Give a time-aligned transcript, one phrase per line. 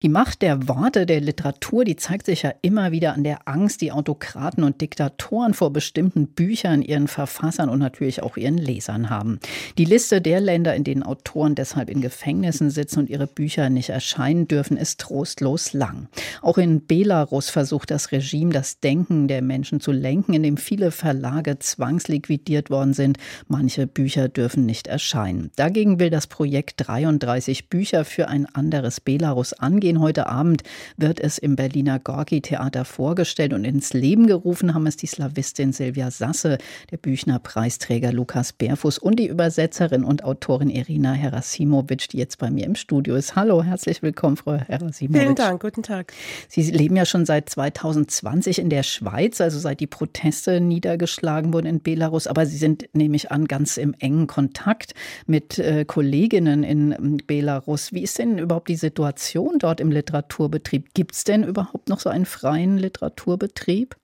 [0.00, 3.80] die Macht der Worte der Literatur, die zeigt sich ja immer wieder an der Angst,
[3.80, 9.40] die Autokraten und Diktatoren vor bestimmten Büchern, ihren Verfassern und natürlich auch ihren Lesern haben.
[9.76, 13.88] Die Liste der Länder, in denen Autoren deshalb in Gefängnissen sitzen und ihre Bücher nicht
[13.88, 16.06] erscheinen dürfen, ist trostlos lang.
[16.42, 21.58] Auch in Belarus versucht das Regime, das Denken der Menschen zu lenken, indem viele Verlage
[21.58, 23.18] zwangsliquidiert worden sind.
[23.48, 25.50] Manche Bücher dürfen nicht erscheinen.
[25.56, 30.00] Dagegen will das Projekt 33 Bücher für ein anderes Belarus angehen gehen.
[30.00, 30.64] Heute Abend
[30.98, 36.10] wird es im Berliner Gorki-Theater vorgestellt und ins Leben gerufen haben es die Slawistin Silvia
[36.10, 36.58] Sasse,
[36.90, 42.66] der Büchner-Preisträger Lukas Bärfuß und die Übersetzerin und Autorin Irina Herasimowitsch, die jetzt bei mir
[42.66, 43.34] im Studio ist.
[43.34, 45.22] Hallo, herzlich willkommen, Frau Herasimowitsch.
[45.22, 46.12] Vielen Dank, guten Tag.
[46.48, 51.66] Sie leben ja schon seit 2020 in der Schweiz, also seit die Proteste niedergeschlagen wurden
[51.66, 54.92] in Belarus, aber Sie sind, nehme ich an, ganz im engen Kontakt
[55.26, 57.94] mit äh, Kolleginnen in Belarus.
[57.94, 59.77] Wie ist denn überhaupt die Situation dort?
[59.78, 60.94] Dort im Literaturbetrieb.
[60.94, 63.96] Gibt es denn überhaupt noch so einen freien Literaturbetrieb?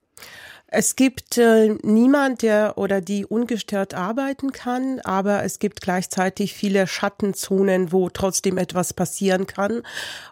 [0.76, 6.88] Es gibt äh, niemand, der oder die ungestört arbeiten kann, aber es gibt gleichzeitig viele
[6.88, 9.82] Schattenzonen, wo trotzdem etwas passieren kann,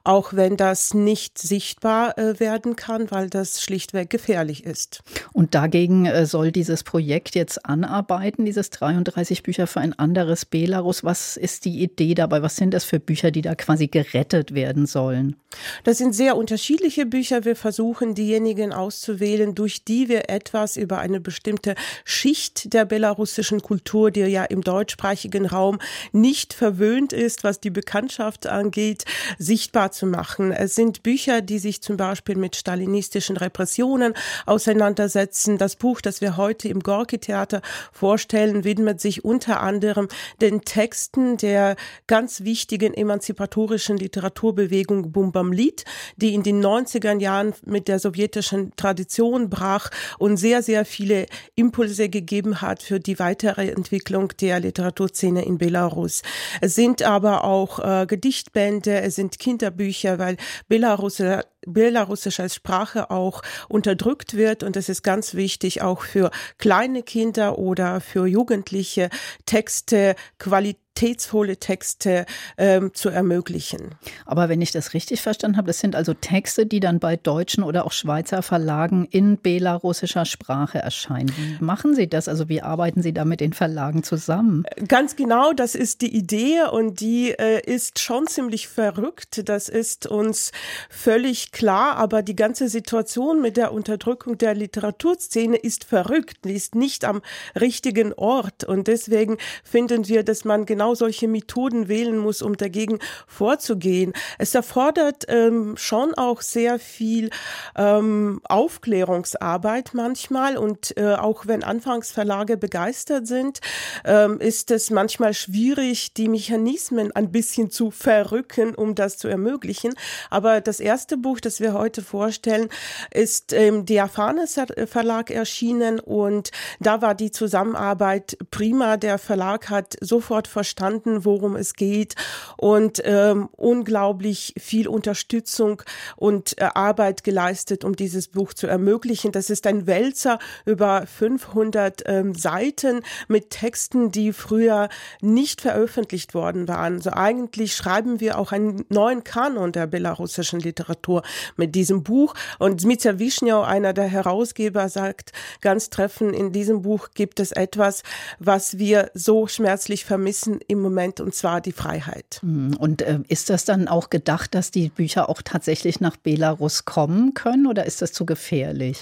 [0.02, 5.04] auch wenn das nicht sichtbar äh, werden kann, weil das schlichtweg gefährlich ist.
[5.32, 11.04] Und dagegen äh, soll dieses Projekt jetzt anarbeiten, dieses 33 Bücher für ein anderes Belarus.
[11.04, 12.42] Was ist die Idee dabei?
[12.42, 15.36] Was sind das für Bücher, die da quasi gerettet werden sollen?
[15.84, 17.44] Das sind sehr unterschiedliche Bücher.
[17.44, 24.10] Wir versuchen diejenigen auszuwählen, durch die wir etwas über eine bestimmte Schicht der belarussischen Kultur,
[24.10, 25.78] die ja im deutschsprachigen Raum
[26.12, 29.04] nicht verwöhnt ist, was die Bekanntschaft angeht,
[29.38, 30.52] sichtbar zu machen.
[30.52, 34.14] Es sind Bücher, die sich zum Beispiel mit stalinistischen Repressionen
[34.46, 35.58] auseinandersetzen.
[35.58, 37.60] Das Buch, das wir heute im Gorki-Theater
[37.92, 40.08] vorstellen, widmet sich unter anderem
[40.40, 45.84] den Texten der ganz wichtigen emanzipatorischen Literaturbewegung Bumbam Lied,
[46.16, 52.08] die in den 90er Jahren mit der sowjetischen Tradition brach und sehr, sehr viele Impulse
[52.08, 56.22] gegeben hat für die weitere Entwicklung der Literaturszene in Belarus.
[56.60, 60.36] Es sind aber auch äh, Gedichtbände, es sind Kinderbücher, weil
[60.68, 61.22] Belarus
[61.66, 68.00] belarussische Sprache auch unterdrückt wird und es ist ganz wichtig auch für kleine Kinder oder
[68.00, 69.10] für Jugendliche
[69.46, 72.26] Texte Qualität qualitätsvolle Texte
[72.56, 73.94] ähm, zu ermöglichen.
[74.26, 77.64] Aber wenn ich das richtig verstanden habe, das sind also Texte, die dann bei deutschen
[77.64, 81.32] oder auch Schweizer Verlagen in belarussischer Sprache erscheinen.
[81.36, 82.28] Wie machen Sie das?
[82.28, 84.64] Also wie arbeiten Sie da mit den Verlagen zusammen?
[84.88, 89.48] Ganz genau, das ist die Idee und die äh, ist schon ziemlich verrückt.
[89.48, 90.52] Das ist uns
[90.88, 96.74] völlig klar, aber die ganze Situation mit der Unterdrückung der Literaturszene ist verrückt, die ist
[96.74, 97.22] nicht am
[97.58, 102.56] richtigen Ort und deswegen finden wir, dass man genau genau solche Methoden wählen muss, um
[102.56, 102.98] dagegen
[103.28, 104.12] vorzugehen.
[104.38, 107.30] Es erfordert ähm, schon auch sehr viel
[107.76, 113.60] ähm, Aufklärungsarbeit manchmal und äh, auch wenn Anfangsverlage begeistert sind,
[114.04, 119.94] ähm, ist es manchmal schwierig, die Mechanismen ein bisschen zu verrücken, um das zu ermöglichen.
[120.30, 122.70] Aber das erste Buch, das wir heute vorstellen,
[123.12, 126.50] ist im Diaphanes Verlag erschienen und
[126.80, 128.96] da war die Zusammenarbeit prima.
[128.96, 132.14] Der Verlag hat sofort verstanden, verstanden, worum es geht
[132.56, 135.82] und ähm, unglaublich viel Unterstützung
[136.16, 139.32] und äh, Arbeit geleistet, um dieses Buch zu ermöglichen.
[139.32, 144.88] Das ist ein Wälzer über 500 ähm, Seiten mit Texten, die früher
[145.20, 146.94] nicht veröffentlicht worden waren.
[146.94, 151.22] Also eigentlich schreiben wir auch einen neuen Kanon der belarussischen Literatur
[151.56, 152.34] mit diesem Buch.
[152.58, 158.02] Und Mitya Wischniau, einer der Herausgeber, sagt ganz treffend, in diesem Buch gibt es etwas,
[158.38, 162.38] was wir so schmerzlich vermissen im Moment, und zwar die Freiheit.
[162.40, 166.84] Hm, und äh, ist das dann auch gedacht, dass die Bücher auch tatsächlich nach Belarus
[166.84, 168.98] kommen können oder ist das zu gefährlich?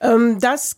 [0.00, 0.76] Ähm, das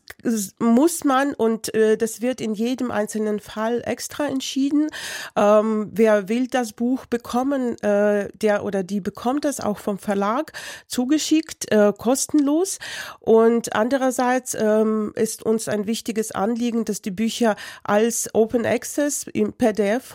[0.58, 4.88] muss man und äh, das wird in jedem einzelnen Fall extra entschieden.
[5.36, 10.52] Ähm, wer will das Buch bekommen, äh, der oder die bekommt das auch vom Verlag
[10.86, 12.78] zugeschickt, äh, kostenlos.
[13.20, 19.52] Und andererseits ähm, ist uns ein wichtiges Anliegen, dass die Bücher als Open Access im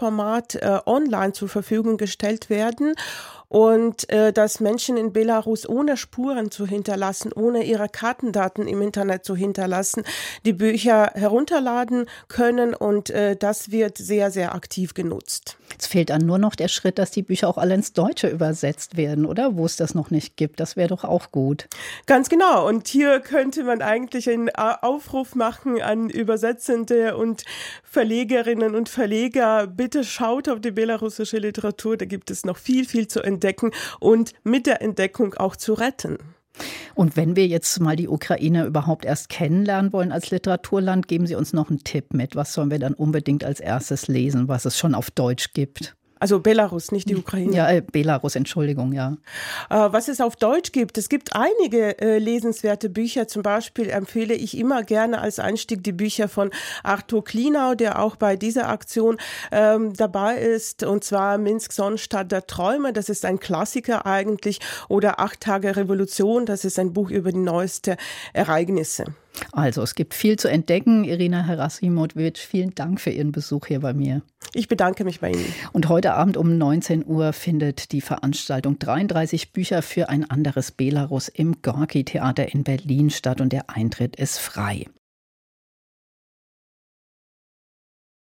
[0.06, 2.94] PDF-Format äh, online zur Verfügung gestellt werden
[3.48, 9.26] und äh, dass Menschen in Belarus ohne Spuren zu hinterlassen, ohne ihre Kartendaten im Internet
[9.26, 10.04] zu hinterlassen,
[10.46, 15.58] die Bücher herunterladen können und äh, das wird sehr, sehr aktiv genutzt.
[15.78, 18.98] Es fehlt dann nur noch der Schritt, dass die Bücher auch alle ins Deutsche übersetzt
[18.98, 19.58] werden, oder?
[19.58, 20.60] Wo es das noch nicht gibt.
[20.60, 21.68] Das wäre doch auch gut.
[22.06, 22.68] Ganz genau.
[22.68, 27.44] Und hier könnte man eigentlich einen Aufruf machen an Übersetzende und
[27.84, 29.68] Verlegerinnen und Verleger.
[29.68, 31.98] Bitte schaut auf die belarussische Literatur.
[31.98, 33.35] Da gibt es noch viel, viel zu entdecken
[34.00, 36.18] und mit der Entdeckung auch zu retten.
[36.94, 41.36] Und wenn wir jetzt mal die Ukraine überhaupt erst kennenlernen wollen als Literaturland, geben Sie
[41.36, 42.36] uns noch einen Tipp mit.
[42.36, 45.96] Was sollen wir dann unbedingt als erstes lesen, was es schon auf Deutsch gibt?
[46.26, 47.56] Also Belarus, nicht die Ukraine.
[47.56, 49.16] Ja, äh, Belarus, Entschuldigung, ja.
[49.70, 53.28] Äh, was es auf Deutsch gibt, es gibt einige äh, lesenswerte Bücher.
[53.28, 56.50] Zum Beispiel empfehle ich immer gerne als Einstieg die Bücher von
[56.82, 59.18] Arthur Klinau, der auch bei dieser Aktion
[59.52, 60.82] ähm, dabei ist.
[60.82, 64.62] Und zwar Minsk Sonnenstadt der Träume, das ist ein Klassiker eigentlich.
[64.90, 67.98] Oder Acht Tage Revolution, das ist ein Buch über die neuesten
[68.34, 69.14] Ereignisse.
[69.52, 71.04] Also, es gibt viel zu entdecken.
[71.04, 74.22] Irina Herasimowitsch, vielen Dank für Ihren Besuch hier bei mir.
[74.56, 75.54] Ich bedanke mich bei Ihnen.
[75.74, 81.28] Und heute Abend um 19 Uhr findet die Veranstaltung 33 Bücher für ein anderes Belarus
[81.28, 84.86] im Gorki Theater in Berlin statt und der Eintritt ist frei.